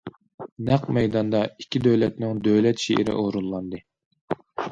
[0.69, 3.85] نەق مەيداندا ئىككى دۆلەتنىڭ دۆلەت شېئىرى ئورۇنلاندى.